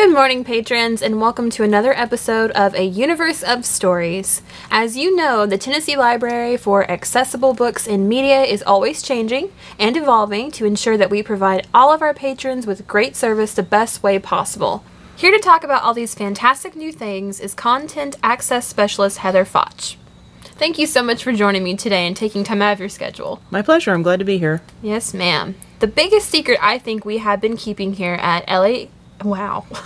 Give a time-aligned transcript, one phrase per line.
[0.00, 4.40] Good morning, patrons, and welcome to another episode of A Universe of Stories.
[4.70, 9.98] As you know, the Tennessee Library for Accessible Books and Media is always changing and
[9.98, 14.02] evolving to ensure that we provide all of our patrons with great service the best
[14.02, 14.82] way possible.
[15.16, 19.96] Here to talk about all these fantastic new things is Content Access Specialist Heather Foch.
[20.40, 23.42] Thank you so much for joining me today and taking time out of your schedule.
[23.50, 23.92] My pleasure.
[23.92, 24.62] I'm glad to be here.
[24.80, 25.56] Yes, ma'am.
[25.80, 28.86] The biggest secret I think we have been keeping here at LA.
[29.24, 29.66] Wow.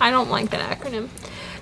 [0.00, 1.08] I don't like that acronym.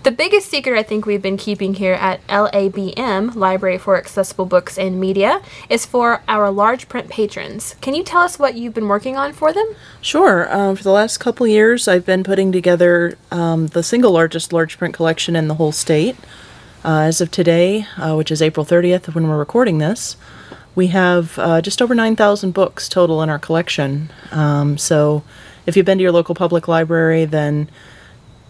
[0.04, 4.76] The biggest secret I think we've been keeping here at LABM, Library for Accessible Books
[4.76, 5.40] and Media,
[5.70, 7.74] is for our large print patrons.
[7.80, 9.66] Can you tell us what you've been working on for them?
[10.02, 10.54] Sure.
[10.54, 14.76] Um, for the last couple years, I've been putting together um, the single largest large
[14.76, 16.16] print collection in the whole state.
[16.84, 20.18] Uh, as of today, uh, which is April 30th when we're recording this,
[20.74, 24.10] we have uh, just over 9,000 books total in our collection.
[24.32, 25.24] Um, so
[25.66, 27.68] if you've been to your local public library, then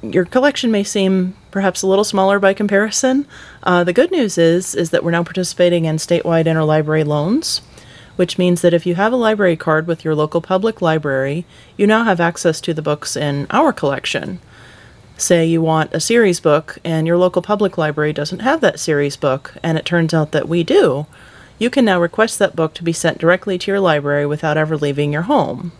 [0.02, 3.26] your collection may seem perhaps a little smaller by comparison.
[3.62, 7.62] Uh, the good news is is that we're now participating in statewide interlibrary loans,
[8.16, 11.86] which means that if you have a library card with your local public library, you
[11.86, 14.40] now have access to the books in our collection.
[15.16, 19.16] Say you want a series book and your local public library doesn't have that series
[19.16, 21.06] book, and it turns out that we do.
[21.56, 24.76] You can now request that book to be sent directly to your library without ever
[24.76, 25.70] leaving your home.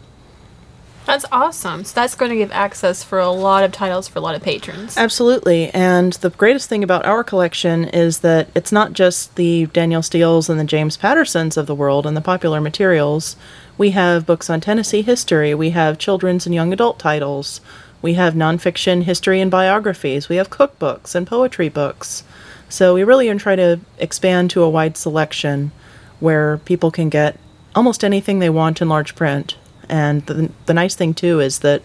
[1.06, 1.84] That's awesome.
[1.84, 4.42] So that's going to give access for a lot of titles for a lot of
[4.42, 4.96] patrons.
[4.96, 5.70] Absolutely.
[5.70, 10.48] And the greatest thing about our collection is that it's not just the Danielle Steels
[10.48, 13.36] and the James Pattersons of the world and the popular materials.
[13.76, 17.60] We have books on Tennessee history, we have children's and young adult titles,
[18.00, 22.22] we have nonfiction history and biographies, we have cookbooks and poetry books.
[22.68, 25.72] So we really try to expand to a wide selection
[26.20, 27.38] where people can get
[27.74, 29.56] almost anything they want in large print.
[29.88, 31.82] And the, the nice thing too is that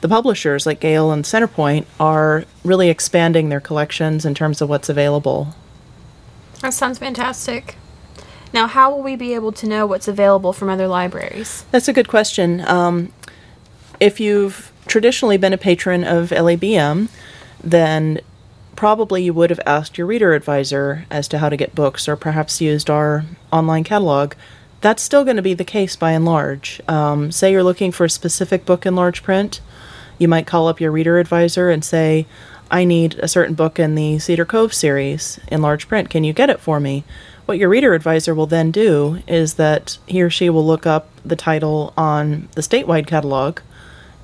[0.00, 4.88] the publishers like Gale and Centerpoint are really expanding their collections in terms of what's
[4.88, 5.54] available.
[6.60, 7.76] That sounds fantastic.
[8.52, 11.64] Now, how will we be able to know what's available from other libraries?
[11.70, 12.62] That's a good question.
[12.66, 13.12] Um,
[14.00, 17.08] if you've traditionally been a patron of LABM,
[17.62, 18.20] then
[18.74, 22.16] probably you would have asked your reader advisor as to how to get books or
[22.16, 24.32] perhaps used our online catalog
[24.80, 26.80] that's still going to be the case by and large.
[26.88, 29.60] Um, say you're looking for a specific book in large print,
[30.18, 32.26] you might call up your reader advisor and say,
[32.70, 36.08] I need a certain book in the Cedar Cove series in large print.
[36.08, 37.04] Can you get it for me?
[37.46, 41.08] What your reader advisor will then do is that he or she will look up
[41.24, 43.58] the title on the statewide catalog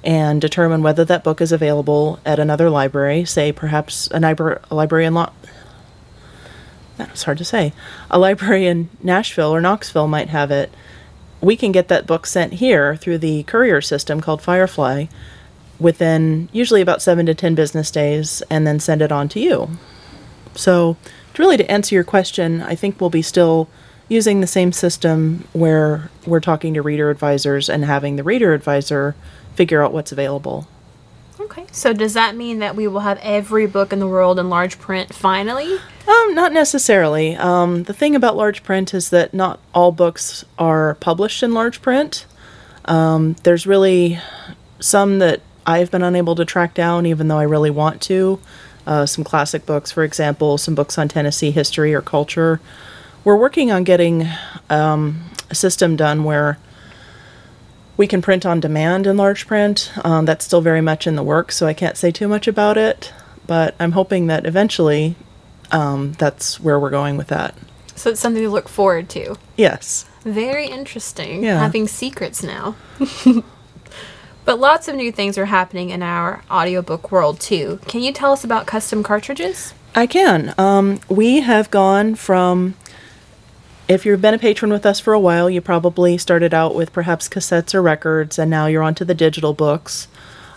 [0.04, 4.74] and determine whether that book is available at another library, say perhaps a, nibra- a
[4.74, 5.32] library in Lo-
[6.96, 7.72] that's hard to say.
[8.10, 10.72] A library in Nashville or Knoxville might have it.
[11.40, 15.06] We can get that book sent here through the courier system called Firefly
[15.78, 19.70] within usually about seven to ten business days and then send it on to you.
[20.54, 20.96] So,
[21.34, 23.68] to really to answer your question, I think we'll be still
[24.08, 29.14] using the same system where we're talking to reader advisors and having the reader advisor
[29.54, 30.66] figure out what's available.
[31.38, 31.66] Okay.
[31.70, 34.78] So does that mean that we will have every book in the world in large
[34.78, 35.78] print finally?
[36.08, 37.36] Um, not necessarily.
[37.36, 41.82] Um, the thing about large print is that not all books are published in large
[41.82, 42.26] print.
[42.86, 44.18] Um, there's really
[44.80, 48.40] some that I've been unable to track down, even though I really want to.
[48.86, 52.60] Uh, some classic books, for example, some books on Tennessee history or culture.
[53.24, 54.28] We're working on getting
[54.70, 56.58] um, a system done where
[57.96, 59.92] we can print on demand in large print.
[60.04, 62.76] Um, that's still very much in the works, so I can't say too much about
[62.76, 63.12] it.
[63.46, 65.14] But I'm hoping that eventually
[65.70, 67.54] um, that's where we're going with that.
[67.94, 69.36] So it's something to look forward to.
[69.56, 70.04] Yes.
[70.22, 71.44] Very interesting.
[71.44, 71.58] Yeah.
[71.60, 72.76] Having secrets now.
[74.44, 77.80] but lots of new things are happening in our audiobook world too.
[77.86, 79.72] Can you tell us about custom cartridges?
[79.94, 80.52] I can.
[80.58, 82.74] Um, we have gone from
[83.88, 86.92] if you've been a patron with us for a while, you probably started out with
[86.92, 90.08] perhaps cassettes or records, and now you're onto the digital books.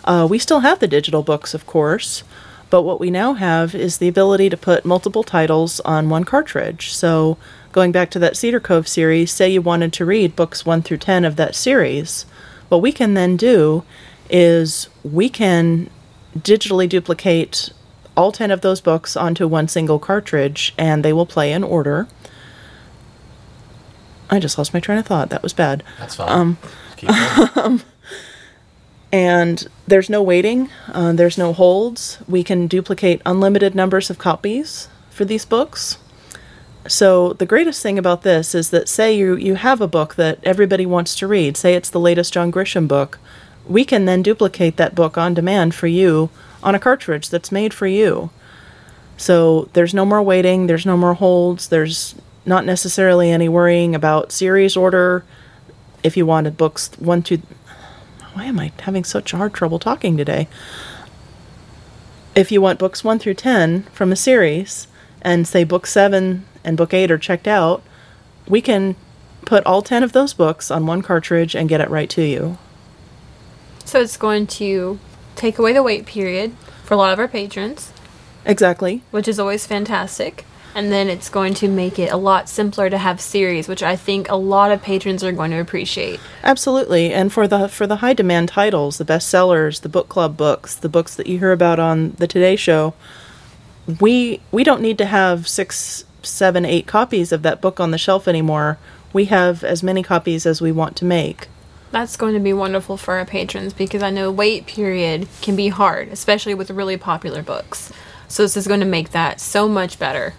[0.04, 2.24] Uh, we still have the digital books, of course,
[2.70, 6.92] but what we now have is the ability to put multiple titles on one cartridge.
[6.92, 7.36] So,
[7.70, 10.98] going back to that Cedar Cove series, say you wanted to read books 1 through
[10.98, 12.26] 10 of that series,
[12.68, 13.84] what we can then do
[14.28, 15.88] is we can
[16.36, 17.70] digitally duplicate
[18.16, 22.08] all 10 of those books onto one single cartridge, and they will play in order.
[24.30, 25.30] I just lost my train of thought.
[25.30, 25.82] That was bad.
[25.98, 26.30] That's fine.
[26.30, 26.58] Um,
[26.96, 27.82] going.
[29.12, 32.18] and there's no waiting, uh, there's no holds.
[32.28, 35.98] We can duplicate unlimited numbers of copies for these books.
[36.86, 40.38] So the greatest thing about this is that say you you have a book that
[40.42, 43.18] everybody wants to read, say it's the latest John Grisham book,
[43.66, 46.30] we can then duplicate that book on demand for you
[46.62, 48.30] on a cartridge that's made for you.
[49.16, 52.14] So there's no more waiting, there's no more holds, there's
[52.46, 55.24] not necessarily any worrying about series order.
[56.02, 57.42] If you wanted books one, two,
[58.32, 60.48] why am I having such hard trouble talking today?
[62.34, 64.86] If you want books one through ten from a series,
[65.22, 67.82] and say book seven and book eight are checked out,
[68.48, 68.96] we can
[69.44, 72.56] put all ten of those books on one cartridge and get it right to you.
[73.84, 74.98] So it's going to
[75.36, 76.54] take away the wait period
[76.84, 77.92] for a lot of our patrons,
[78.46, 79.02] Exactly.
[79.10, 80.44] which is always fantastic.
[80.74, 83.96] And then it's going to make it a lot simpler to have series, which I
[83.96, 86.20] think a lot of patrons are going to appreciate.
[86.44, 87.12] Absolutely.
[87.12, 90.88] And for the for the high demand titles, the bestsellers, the book club books, the
[90.88, 92.94] books that you hear about on the Today show,
[94.00, 97.98] we we don't need to have six, seven, eight copies of that book on the
[97.98, 98.78] shelf anymore.
[99.12, 101.48] We have as many copies as we want to make.
[101.90, 105.68] That's going to be wonderful for our patrons because I know wait period can be
[105.68, 107.92] hard, especially with really popular books.
[108.28, 110.34] So this is going to make that so much better.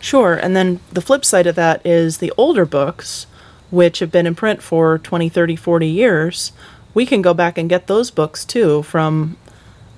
[0.00, 3.26] Sure, and then the flip side of that is the older books,
[3.70, 6.52] which have been in print for 20, 30, 40 years,
[6.94, 9.36] we can go back and get those books too from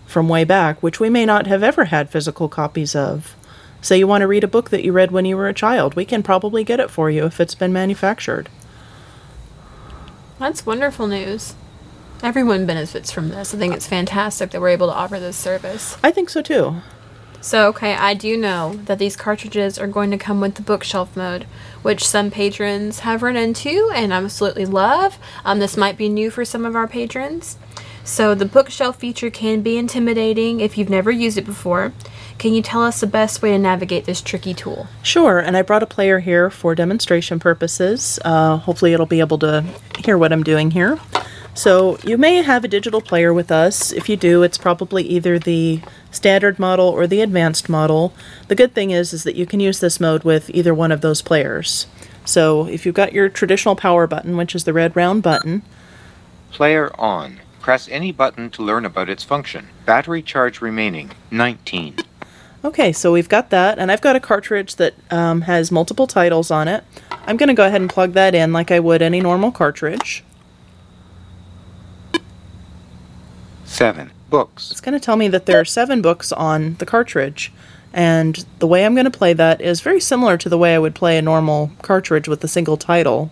[0.07, 3.35] from way back, which we may not have ever had physical copies of.
[3.81, 5.95] Say you want to read a book that you read when you were a child,
[5.95, 8.51] we can probably get it for you if it's been manufactured.
[10.39, 11.55] That's wonderful news.
[12.23, 13.55] Everyone benefits from this.
[13.55, 15.97] I think it's fantastic that we're able to offer this service.
[16.05, 16.77] I think so too.
[17.43, 21.17] So, okay, I do know that these cartridges are going to come with the bookshelf
[21.17, 21.43] mode,
[21.83, 25.19] which some patrons have run into and absolutely love.
[25.45, 27.59] Um, this might be new for some of our patrons.
[28.05, 31.93] So, the bookshelf feature can be intimidating if you've never used it before.
[32.39, 34.87] Can you tell us the best way to navigate this tricky tool?
[35.03, 38.21] Sure, and I brought a player here for demonstration purposes.
[38.25, 39.65] Uh, hopefully, it'll be able to
[40.05, 40.99] hear what I'm doing here.
[41.55, 43.93] So, you may have a digital player with us.
[43.93, 48.15] If you do, it's probably either the standard model or the advanced model.
[48.49, 51.03] The good thing is, is that you can use this mode with either one of
[51.03, 51.87] those players.
[52.25, 55.63] So, if you've got your traditional power button, which is the red round button,
[56.53, 57.41] Player on.
[57.61, 59.69] Press any button to learn about its function.
[59.87, 61.97] Battery charge remaining 19.
[62.63, 66.51] Okay, so we've got that, and I've got a cartridge that um, has multiple titles
[66.51, 66.85] on it.
[67.27, 70.23] I'm going to go ahead and plug that in like I would any normal cartridge.
[73.73, 74.13] 7.
[74.29, 74.71] Books.
[74.71, 77.53] It's going to tell me that there are seven books on the cartridge,
[77.93, 80.79] and the way I'm going to play that is very similar to the way I
[80.79, 83.31] would play a normal cartridge with a single title.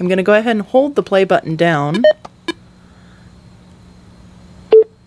[0.00, 2.02] I'm going to go ahead and hold the play button down.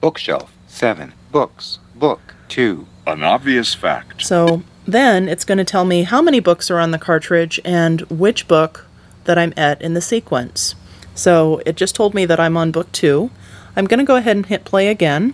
[0.02, 0.54] Bookshelf.
[0.68, 1.14] 7.
[1.31, 1.80] Books.
[1.96, 2.36] Book.
[2.50, 2.86] 2.
[3.08, 4.24] An obvious fact.
[4.24, 8.02] So then it's going to tell me how many books are on the cartridge and
[8.02, 8.86] which book
[9.24, 10.76] that I'm at in the sequence.
[11.16, 13.31] So it just told me that I'm on book two.
[13.75, 15.33] I'm going to go ahead and hit play again.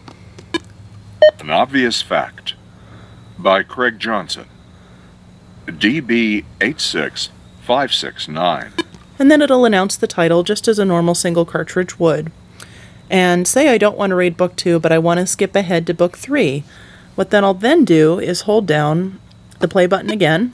[1.39, 2.55] An obvious fact.
[3.37, 4.45] By Craig Johnson.
[5.67, 8.73] DB 86569.
[9.19, 12.31] and then it'll announce the title just as a normal single cartridge would.
[13.09, 15.85] And say I don't want to read book two, but I want to skip ahead
[15.87, 16.63] to book three.
[17.15, 19.19] What then I'll then do is hold down
[19.59, 20.53] the play button again,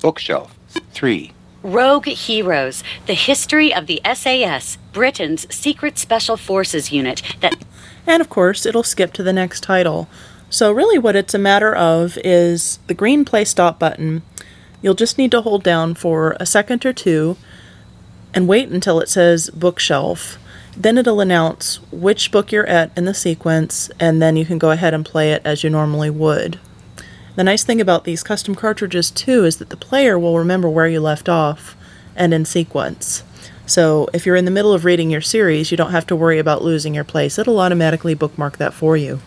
[0.00, 0.56] Bookshelf.
[0.92, 1.32] 3.
[1.62, 7.64] Rogue Heroes, the history of the SAS, Britain's secret special forces unit that
[8.06, 10.08] and of course it'll skip to the next title.
[10.50, 14.22] So really what it's a matter of is the green play stop button.
[14.82, 17.36] You'll just need to hold down for a second or two
[18.34, 20.38] and wait until it says bookshelf.
[20.76, 24.70] Then it'll announce which book you're at in the sequence, and then you can go
[24.70, 26.58] ahead and play it as you normally would.
[27.34, 30.86] The nice thing about these custom cartridges, too, is that the player will remember where
[30.86, 31.74] you left off
[32.14, 33.22] and in sequence.
[33.64, 36.38] So if you're in the middle of reading your series, you don't have to worry
[36.38, 37.38] about losing your place.
[37.38, 39.20] It'll automatically bookmark that for you.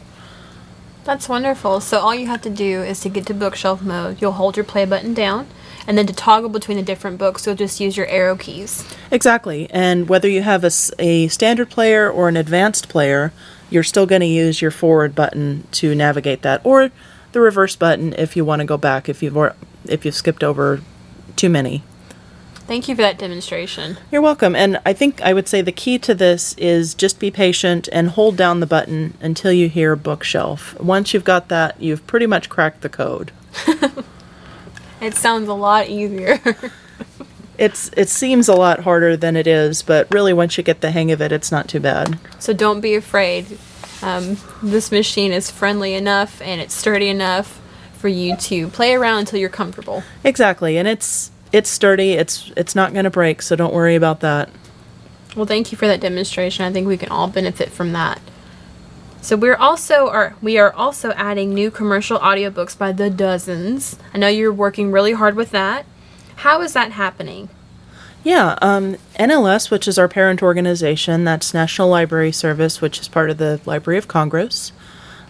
[1.04, 1.82] That's wonderful.
[1.82, 4.66] So all you have to do is to get to bookshelf mode, you'll hold your
[4.66, 5.48] play button down,
[5.88, 8.84] and then to toggle between the different books, you'll just use your arrow keys.
[9.10, 9.68] Exactly.
[9.72, 13.34] And whether you have a, a standard player or an advanced player,
[13.70, 16.92] you're still going to use your forward button to navigate that, or
[17.36, 20.44] the reverse button if you want to go back if you've or, if you've skipped
[20.44, 20.82] over
[21.36, 21.84] too many.
[22.56, 23.98] Thank you for that demonstration.
[24.10, 24.56] You're welcome.
[24.56, 28.10] And I think I would say the key to this is just be patient and
[28.10, 30.80] hold down the button until you hear bookshelf.
[30.80, 33.32] Once you've got that, you've pretty much cracked the code.
[35.02, 36.40] It sounds a lot easier.
[37.58, 40.92] It's it seems a lot harder than it is, but really once you get the
[40.92, 42.20] hang of it, it's not too bad.
[42.38, 43.58] so don't be afraid.
[44.06, 47.60] Um, this machine is friendly enough and it's sturdy enough
[47.98, 50.04] for you to play around until you're comfortable.
[50.24, 52.12] Exactly, and it's it's sturdy.
[52.12, 54.52] It's it's not going to break, so don't worry about that.
[55.36, 56.66] Well, thank you for that demonstration.
[56.66, 58.22] I think we can all benefit from that.
[59.22, 63.98] So we're also are we are also adding new commercial audiobooks by the dozens.
[64.14, 65.88] I know you're working really hard with that.
[66.38, 67.50] How is that happening?
[68.26, 73.30] Yeah, um, NLS, which is our parent organization, that's National Library Service, which is part
[73.30, 74.72] of the Library of Congress.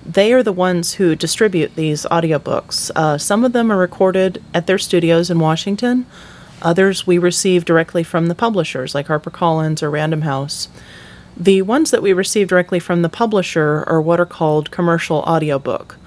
[0.06, 2.92] They are the ones who distribute these audiobooks.
[2.96, 6.06] Uh, some of them are recorded at their studios in Washington.
[6.62, 10.70] Others we receive directly from the publishers, like HarperCollins or Random House.
[11.36, 15.98] The ones that we receive directly from the publisher are what are called commercial audiobook.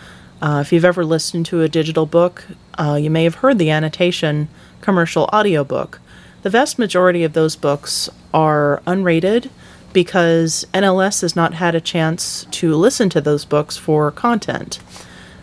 [0.40, 2.46] Uh, if you've ever listened to a digital book,
[2.78, 4.48] uh, you may have heard the annotation
[4.80, 6.00] commercial audiobook.
[6.48, 9.50] The vast majority of those books are unrated
[9.92, 14.78] because NLS has not had a chance to listen to those books for content.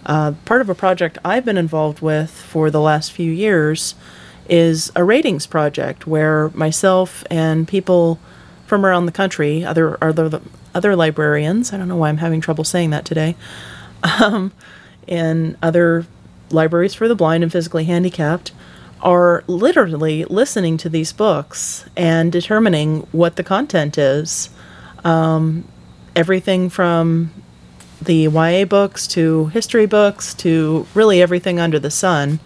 [0.07, 3.93] Uh, part of a project I've been involved with for the last few years
[4.49, 8.17] is a ratings project where myself and people
[8.65, 10.41] from around the country, other other
[10.73, 13.35] other librarians, I don't know why I'm having trouble saying that today,
[14.19, 14.51] um,
[15.07, 16.07] and other
[16.49, 18.53] libraries for the blind and physically handicapped,
[19.05, 24.49] are literally listening to these books and determining what the content is.
[25.03, 25.63] Um,
[26.15, 27.31] everything from
[28.01, 32.39] the YA books to history books to really everything under the sun.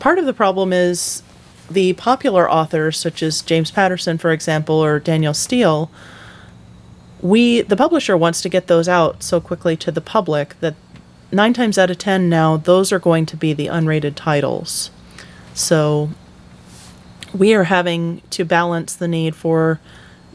[0.00, 1.22] Part of the problem is
[1.70, 5.92] the popular authors, such as James Patterson, for example, or Danielle Steel.
[7.20, 10.74] We, the publisher, wants to get those out so quickly to the public that
[11.30, 14.90] nine times out of ten now, those are going to be the unrated titles.
[15.54, 16.10] So
[17.34, 19.80] we are having to balance the need for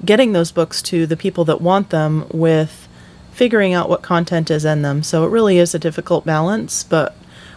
[0.05, 2.87] getting those books to the people that want them with
[3.31, 5.03] figuring out what content is in them.
[5.03, 7.15] So it really is a difficult balance, but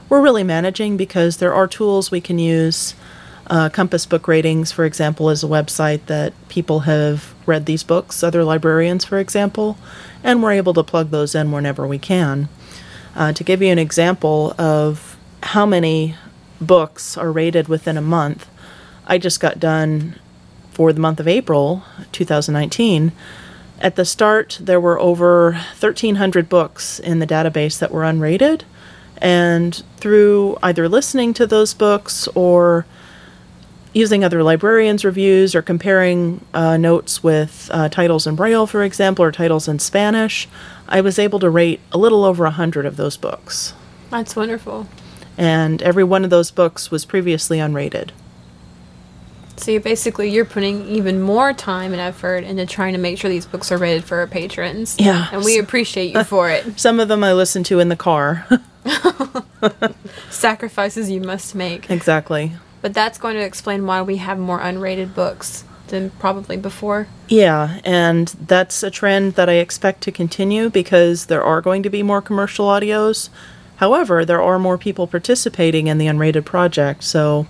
[0.09, 2.95] we're really managing because there are tools we can use.
[3.47, 8.23] Uh, Compass Book Ratings, for example, is a website that people have read these books,
[8.23, 9.77] other librarians, for example,
[10.23, 12.49] and we're able to plug those in whenever we can.
[13.17, 16.15] Uh, to give you an example of how many
[16.61, 18.49] books are rated within a month.
[19.07, 20.19] I just got done
[20.73, 23.13] for the month of April 2019.
[23.81, 28.63] At the start, there were over 1,300 books in the database that were unrated.
[29.19, 32.87] And through either listening to those books or
[33.93, 39.25] using other librarians' reviews or comparing uh, notes with uh, titles in Braille, for example,
[39.25, 40.49] or titles in Spanish,
[40.89, 43.75] I was able to rate a little over 100 of those books.
[44.11, 44.87] That's wonderful
[45.41, 48.11] and every one of those books was previously unrated.
[49.57, 53.31] So you basically you're putting even more time and effort into trying to make sure
[53.31, 54.97] these books are rated for our patrons.
[54.99, 55.29] Yeah.
[55.33, 56.67] And we appreciate you for it.
[56.79, 58.47] Some of them I listen to in the car.
[60.31, 61.91] Sacrifices you must make.
[61.91, 62.53] Exactly.
[62.83, 67.09] But that's going to explain why we have more unrated books than probably before.
[67.29, 71.91] Yeah, and that's a trend that I expect to continue because there are going to
[71.91, 73.29] be more commercial audios
[73.81, 77.47] However, there are more people participating in the unrated project, so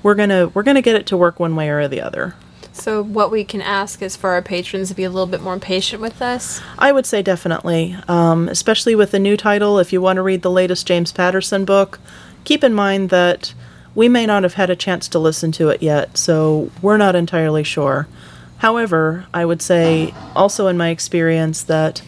[0.00, 2.36] we're gonna we're gonna get it to work one way or the other.
[2.72, 5.58] So what we can ask is for our patrons to be a little bit more
[5.58, 6.60] patient with us.
[6.78, 9.80] I would say definitely, um, especially with the new title.
[9.80, 11.98] If you want to read the latest James Patterson book,
[12.44, 13.52] keep in mind that
[13.92, 17.16] we may not have had a chance to listen to it yet, so we're not
[17.16, 18.06] entirely sure.
[18.58, 22.02] However, I would say also in my experience that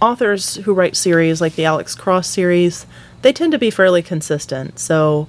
[0.00, 2.86] authors who write series like the Alex Cross series,
[3.22, 4.78] they tend to be fairly consistent.
[4.78, 5.28] So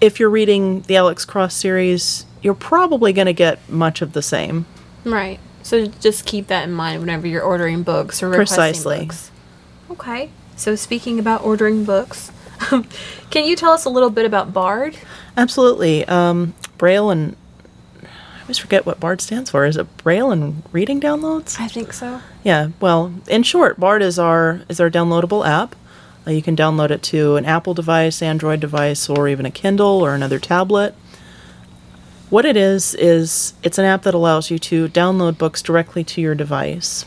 [0.00, 4.22] if you're reading the Alex Cross series, you're probably going to get much of the
[4.22, 4.66] same.
[5.04, 5.40] Right.
[5.62, 8.98] So just keep that in mind whenever you're ordering books or requesting Precisely.
[9.06, 9.30] books.
[9.90, 10.30] Okay.
[10.56, 12.30] So speaking about ordering books,
[13.30, 14.96] can you tell us a little bit about Bard?
[15.36, 16.04] Absolutely.
[16.06, 17.36] Um, Braille and I
[18.44, 19.64] always forget what BARD stands for.
[19.64, 21.58] Is it Braille and Reading Downloads?
[21.58, 22.20] I think so.
[22.42, 22.68] Yeah.
[22.78, 25.74] Well, in short, BARD is our is our downloadable app.
[26.26, 30.04] Uh, you can download it to an Apple device, Android device, or even a Kindle
[30.04, 30.94] or another tablet.
[32.30, 36.20] What it is is it's an app that allows you to download books directly to
[36.20, 37.06] your device.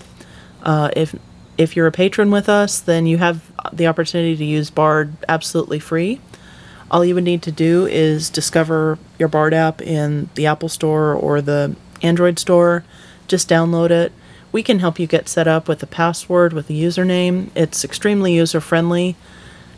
[0.63, 1.15] Uh, if
[1.58, 5.79] if you're a patron with us, then you have the opportunity to use Bard absolutely
[5.79, 6.20] free.
[6.89, 11.13] All you would need to do is discover your Bard app in the Apple Store
[11.13, 12.84] or the Android Store.
[13.27, 14.12] Just download it.
[14.51, 17.50] We can help you get set up with a password, with a username.
[17.56, 19.15] It's extremely user friendly.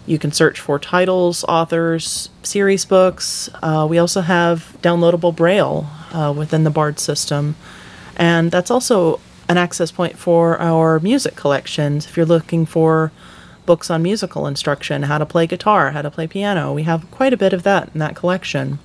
[0.06, 3.50] You can search for titles, authors, series books.
[3.62, 7.56] Uh, we also have downloadable Braille uh, within the Bard system.
[8.16, 12.06] And that's also an access point for our music collections.
[12.06, 13.12] If you're looking for
[13.70, 16.74] books on musical instruction, how to play guitar, how to play piano.
[16.74, 18.80] We have quite a bit of that in that collection.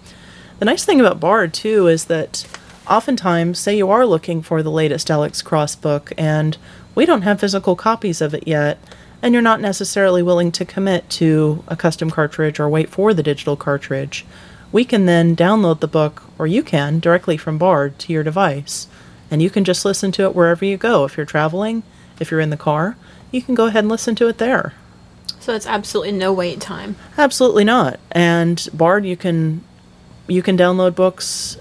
[0.59, 2.47] The nice thing about Bard, too, is that
[2.87, 6.59] oftentimes, say you are looking for the latest Alex Cross book and
[6.95, 8.77] we don't have physical copies of it yet,
[9.23, 13.23] and you're not necessarily willing to commit to a custom cartridge or wait for the
[13.23, 14.27] digital cartridge,
[14.71, 18.87] we can then download the book, or you can, directly from Bard to your device.
[19.31, 21.07] And you can just listen to it wherever you go.
[21.07, 21.85] If you're traveling,
[22.21, 22.99] if you're in the car,
[23.35, 24.73] you can go ahead and listen to it there.
[25.41, 26.97] So it's absolutely no wait time.
[27.19, 27.99] Absolutely not.
[28.13, 29.63] And Bard, you can
[30.27, 31.59] you can download books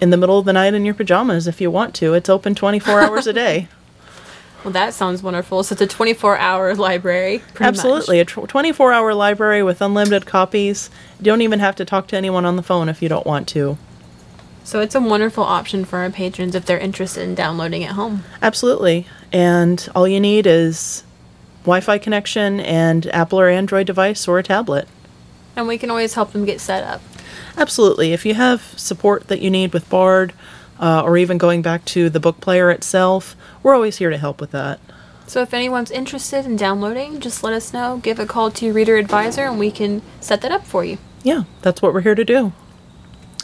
[0.00, 2.14] in the middle of the night in your pajamas if you want to.
[2.14, 3.68] It's open 24 hours a day.
[4.64, 5.62] Well, that sounds wonderful.
[5.62, 7.40] So it's a 24 hour library.
[7.60, 8.18] Absolutely.
[8.18, 8.36] much.
[8.36, 10.90] A 24 hour library with unlimited copies.
[11.20, 13.46] You don't even have to talk to anyone on the phone if you don't want
[13.50, 13.78] to.
[14.64, 18.24] So it's a wonderful option for our patrons if they're interested in downloading at home.
[18.42, 19.06] Absolutely.
[19.32, 21.04] And all you need is
[21.62, 24.88] Wi Fi connection and Apple or Android device or a tablet.
[25.56, 27.00] And we can always help them get set up.
[27.56, 28.12] Absolutely.
[28.12, 30.32] If you have support that you need with Bard,
[30.78, 34.40] uh, or even going back to the book player itself, we're always here to help
[34.40, 34.80] with that.
[35.26, 37.98] So if anyone's interested in downloading, just let us know.
[38.02, 40.98] Give a call to your reader advisor and we can set that up for you.
[41.22, 42.52] Yeah, that's what we're here to do.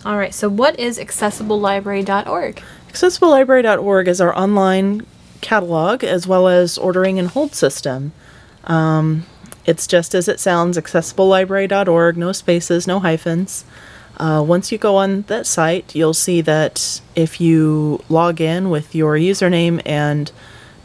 [0.05, 2.63] All right, so what is accessiblelibrary.org?
[2.89, 5.07] AccessibleLibrary.org is our online
[5.43, 8.13] catalog as well as ordering and hold system.
[8.65, 9.27] Um,
[9.67, 13.65] it's just as it sounds accessiblelibrary.org, no spaces, no hyphens.
[14.17, 18.95] Uh, once you go on that site, you'll see that if you log in with
[18.95, 20.31] your username and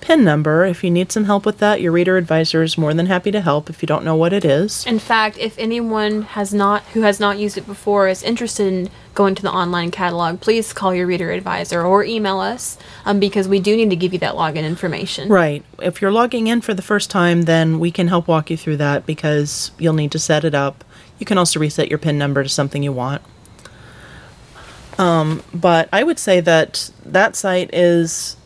[0.02, 3.08] PIN number, if you need some help with that, your reader advisor is more than
[3.08, 4.86] happy to help if you don't know what it is.
[4.86, 8.90] In fact, if anyone has not who has not used it before is interested in
[9.18, 13.48] going to the online catalog, please call your reader advisor or email us um, because
[13.48, 15.28] we do need to give you that login information.
[15.28, 15.66] Right.
[15.82, 18.78] If you're logging in for the first time, then we can help walk you through
[18.78, 20.84] that because you'll need to set it up.
[21.18, 23.24] You can also reset your PIN number to something you want.
[25.00, 28.38] Um, but I would say that that site is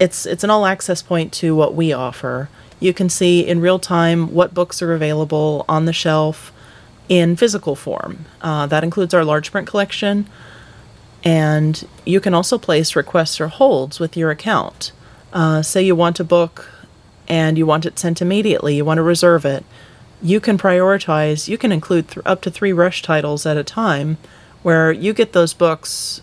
[0.00, 2.48] it's it's an all access point to what we offer.
[2.80, 6.50] You can see in real time what books are available on the shelf
[7.08, 8.24] in physical form.
[8.40, 10.28] Uh, that includes our large print collection,
[11.22, 14.92] and you can also place requests or holds with your account.
[15.32, 16.70] Uh, say you want a book
[17.26, 19.64] and you want it sent immediately, you want to reserve it.
[20.22, 24.16] You can prioritize, you can include th- up to three rush titles at a time
[24.62, 26.22] where you get those books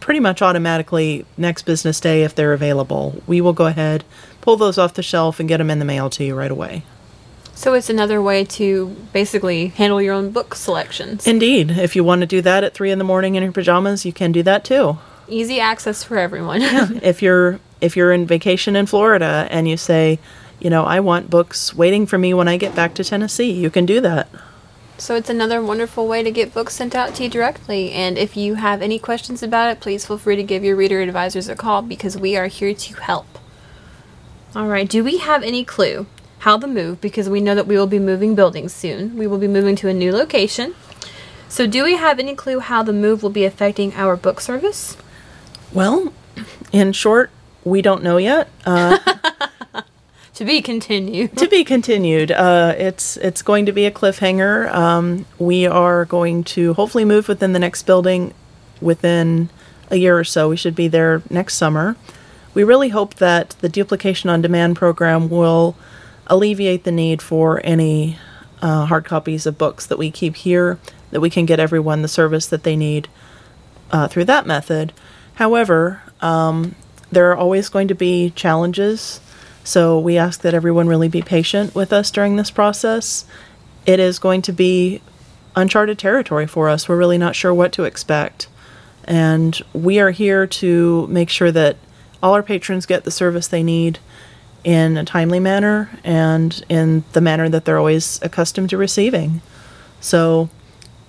[0.00, 3.22] pretty much automatically next business day if they're available.
[3.26, 4.04] We will go ahead,
[4.40, 6.82] pull those off the shelf, and get them in the mail to you right away.
[7.60, 11.26] So it's another way to basically handle your own book selections.
[11.26, 14.06] Indeed, if you want to do that at three in the morning in your pajamas,
[14.06, 14.96] you can do that too.
[15.28, 16.62] Easy access for everyone.
[17.02, 20.18] if you're if you're in vacation in Florida and you say,
[20.58, 23.68] you know, I want books waiting for me when I get back to Tennessee, you
[23.68, 24.30] can do that.
[24.96, 27.92] So it's another wonderful way to get books sent out to you directly.
[27.92, 31.02] And if you have any questions about it, please feel free to give your reader
[31.02, 33.38] advisors a call because we are here to help.
[34.56, 36.06] All right, do we have any clue
[36.40, 39.38] how the move, because we know that we will be moving buildings soon, we will
[39.38, 40.74] be moving to a new location.
[41.48, 44.96] So, do we have any clue how the move will be affecting our book service?
[45.72, 46.12] Well,
[46.72, 47.30] in short,
[47.64, 48.48] we don't know yet.
[48.64, 48.98] Uh,
[50.34, 51.36] To be continued.
[51.36, 52.32] to be continued.
[52.32, 54.72] Uh, it's it's going to be a cliffhanger.
[54.72, 58.32] Um, we are going to hopefully move within the next building
[58.80, 59.50] within
[59.90, 60.48] a year or so.
[60.48, 61.94] We should be there next summer.
[62.54, 65.76] We really hope that the duplication on demand program will
[66.30, 68.16] alleviate the need for any
[68.62, 70.78] uh, hard copies of books that we keep here.
[71.10, 73.08] That we can get everyone the service that they need
[73.90, 74.92] uh, through that method.
[75.34, 76.76] However, um,
[77.10, 79.20] there are always going to be challenges.
[79.64, 83.24] So we ask that everyone really be patient with us during this process.
[83.86, 85.02] It is going to be
[85.56, 86.88] uncharted territory for us.
[86.88, 88.46] We're really not sure what to expect.
[89.04, 91.76] And we are here to make sure that
[92.22, 93.98] all our patrons get the service they need
[94.64, 99.40] in a timely manner and in the manner that they're always accustomed to receiving.
[100.00, 100.48] So,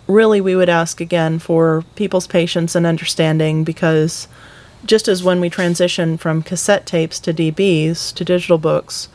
[0.07, 4.27] really, we would ask again for people's patience and understanding because
[4.85, 9.07] just as when we transitioned from cassette tapes to DBs to digital books,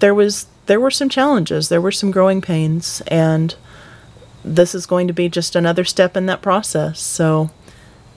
[0.00, 3.54] there was there were some challenges, there were some growing pains, and
[4.44, 7.00] this is going to be just another step in that process.
[7.00, 7.50] So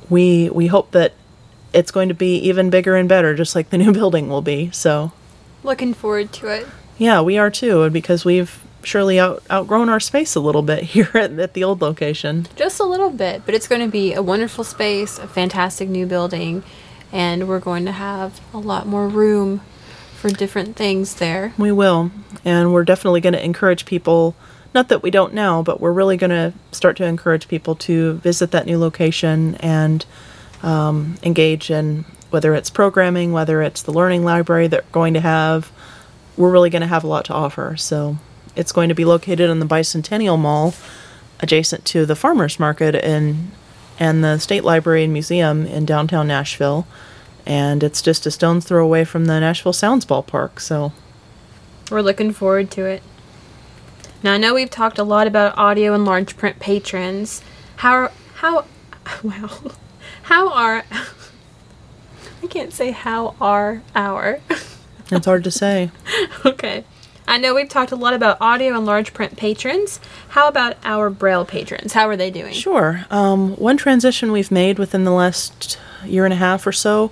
[0.09, 1.13] we we hope that
[1.73, 4.69] it's going to be even bigger and better, just like the new building will be.
[4.71, 5.11] So
[5.63, 6.67] Looking forward to it.
[6.97, 10.83] yeah, we are too, and because we've surely out, outgrown our space a little bit
[10.95, 12.47] here at, at the old location.
[12.55, 16.05] Just a little bit, but it's going to be a wonderful space, a fantastic new
[16.05, 16.63] building,
[17.11, 19.61] and we're going to have a lot more room
[20.15, 21.53] for different things there.
[21.57, 22.11] We will.
[22.45, 24.35] And we're definitely going to encourage people,
[24.73, 28.13] not that we don't now, but we're really going to start to encourage people to
[28.13, 30.05] visit that new location and
[30.63, 35.71] um, engage in whether it's programming, whether it's the learning library they're going to have,
[36.37, 37.75] we're really going to have a lot to offer.
[37.77, 38.17] So
[38.55, 40.73] it's going to be located in the Bicentennial Mall,
[41.39, 43.51] adjacent to the Farmers Market and
[43.99, 46.87] and the State Library and Museum in downtown Nashville.
[47.45, 50.59] And it's just a stone's throw away from the Nashville Sounds Ballpark.
[50.59, 50.91] So
[51.91, 53.03] We're looking forward to it.
[54.23, 57.41] Now I know we've talked a lot about audio and large print patrons.
[57.77, 58.65] How how
[59.23, 59.49] wow.
[60.23, 60.85] How are
[62.43, 64.39] I can't say how are our
[65.11, 65.91] it's hard to say.
[66.45, 66.83] Okay.
[67.27, 69.99] I know we've talked a lot about audio and large print patrons.
[70.29, 71.93] How about our braille patrons?
[71.93, 72.53] How are they doing?
[72.53, 73.05] Sure.
[73.09, 77.11] Um, one transition we've made within the last year and a half or so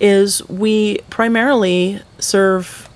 [0.00, 2.88] is we primarily serve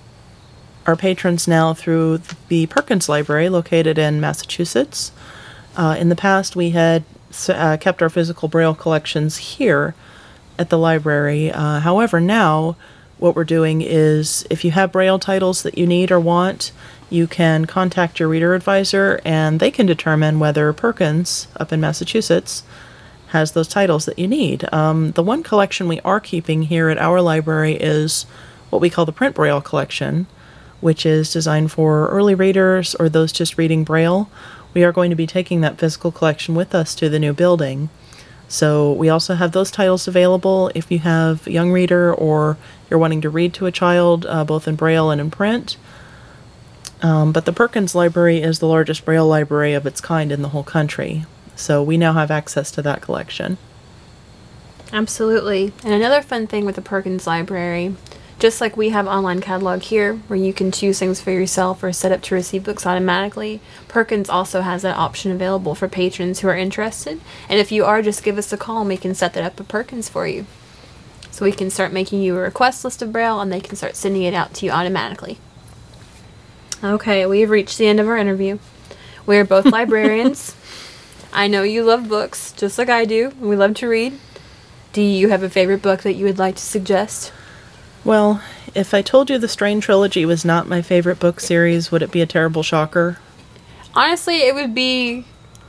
[0.86, 5.12] our patrons now through the Perkins Library located in Massachusetts.
[5.76, 7.04] Uh, in the past, we had
[7.48, 9.94] uh, kept our physical Braille collections here
[10.58, 11.50] at the library.
[11.50, 12.76] Uh, however, now
[13.18, 16.72] what we're doing is if you have Braille titles that you need or want,
[17.08, 22.62] you can contact your reader advisor and they can determine whether Perkins up in Massachusetts
[23.28, 24.72] has those titles that you need.
[24.72, 28.24] Um, the one collection we are keeping here at our library is
[28.70, 30.26] what we call the Print Braille collection,
[30.80, 34.28] which is designed for early readers or those just reading Braille.
[34.74, 37.88] We are going to be taking that physical collection with us to the new building.
[38.48, 42.56] So we also have those titles available if you have a young reader or
[42.88, 45.76] you're wanting to read to a child, uh, both in Braille and in print.
[47.02, 50.50] Um, but the Perkins Library is the largest Braille library of its kind in the
[50.50, 51.24] whole country.
[51.56, 53.58] So we now have access to that collection.
[54.92, 55.72] Absolutely.
[55.82, 57.96] And another fun thing with the Perkins Library,
[58.38, 61.92] just like we have online catalog here where you can choose things for yourself or
[61.92, 66.48] set up to receive books automatically, Perkins also has that option available for patrons who
[66.48, 67.20] are interested.
[67.48, 69.58] And if you are, just give us a call and we can set that up
[69.58, 70.44] at Perkins for you.
[71.30, 73.96] So we can start making you a request list of Braille and they can start
[73.96, 75.38] sending it out to you automatically.
[76.84, 78.58] Okay, we have reached the end of our interview.
[79.24, 80.54] We are both librarians.
[81.32, 83.30] I know you love books, just like I do.
[83.40, 84.18] We love to read.
[84.92, 87.32] Do you have a favorite book that you would like to suggest?
[88.06, 88.40] Well,
[88.72, 92.12] if I told you the Strain trilogy was not my favorite book series, would it
[92.12, 93.18] be a terrible shocker?
[93.96, 95.26] Honestly, it would be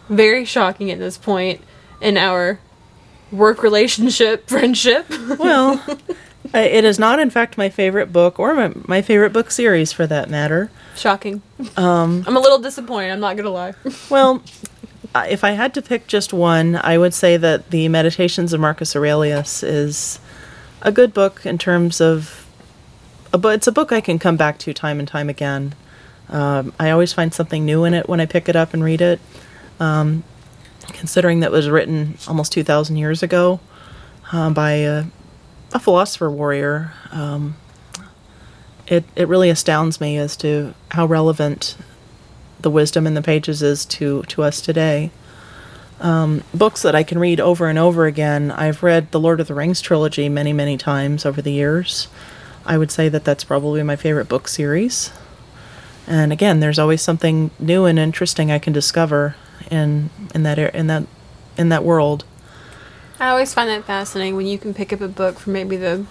[0.08, 1.62] very shocking at this point
[2.00, 2.60] in our
[3.32, 5.10] work relationship, friendship.
[5.40, 5.84] Well,
[6.54, 9.92] uh, it is not, in fact, my favorite book or my, my favorite book series
[9.92, 10.70] for that matter.
[10.96, 11.42] shocking.
[11.76, 13.74] Um, I'm a little disappointed, I'm not gonna lie.
[14.12, 14.44] Well,
[15.16, 18.60] uh, if I had to pick just one, I would say that the Meditations of
[18.60, 20.20] Marcus Aurelius is
[20.82, 22.48] a good book in terms of,
[23.32, 25.76] but it's a book I can come back to time and time again.
[26.30, 29.02] Um, I always find something new in it when I pick it up and read
[29.02, 29.20] it.
[29.80, 30.24] Um,
[30.88, 33.60] considering that it was written almost 2,000 years ago
[34.32, 35.06] uh, by a,
[35.74, 37.56] a philosopher warrior, um,
[38.88, 41.78] it, it really astounds me as to how relevant
[42.62, 45.12] the wisdom in the pages is to, to us today.
[46.00, 48.52] Um, books that I can read over and over again.
[48.52, 52.08] I've read the Lord of the Rings trilogy many, many times over the years.
[52.66, 55.12] I would say that that's probably my favorite book series.
[56.06, 59.36] And again, there's always something new and interesting I can discover
[59.72, 61.04] in in that in that
[61.58, 62.24] in that world.
[63.20, 66.06] I always find that fascinating when you can pick up a book for maybe the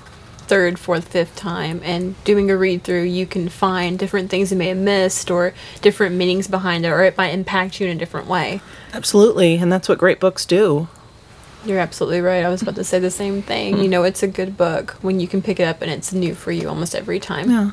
[0.48, 4.58] third, fourth, fifth time and doing a read through, you can find different things you
[4.58, 7.98] may have missed or different meanings behind it, or it might impact you in a
[7.98, 8.60] different way.
[8.92, 10.88] Absolutely, and that's what great books do.
[11.64, 12.44] You're absolutely right.
[12.44, 13.78] I was about to say the same thing.
[13.78, 16.34] You know, it's a good book when you can pick it up and it's new
[16.34, 17.50] for you almost every time.
[17.50, 17.70] Yeah.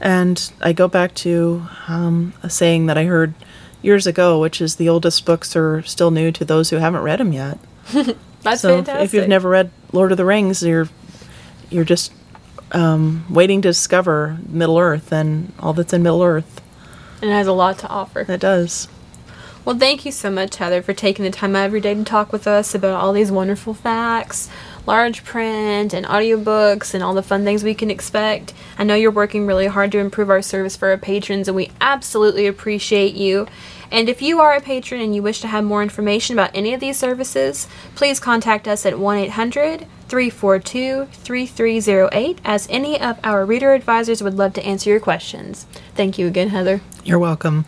[0.00, 3.34] And I go back to um, a saying that I heard
[3.82, 7.20] years ago, which is the oldest books are still new to those who haven't read
[7.20, 7.58] them yet.
[8.42, 9.04] That's so fantastic.
[9.04, 10.88] if you've never read Lord of the Rings, you're
[11.70, 12.12] you're just
[12.72, 16.60] um, waiting to discover Middle Earth and all that's in Middle Earth.
[17.22, 18.20] and it has a lot to offer.
[18.28, 18.88] It does.
[19.64, 22.30] Well, thank you so much, Heather, for taking the time out every day to talk
[22.30, 24.48] with us about all these wonderful facts,
[24.86, 28.54] large print, and audiobooks, and all the fun things we can expect.
[28.78, 31.72] I know you're working really hard to improve our service for our patrons, and we
[31.80, 33.48] absolutely appreciate you.
[33.90, 36.74] And if you are a patron and you wish to have more information about any
[36.74, 43.44] of these services, please contact us at 1 800 342 3308, as any of our
[43.44, 45.66] reader advisors would love to answer your questions.
[45.94, 46.80] Thank you again, Heather.
[47.04, 47.66] You're welcome.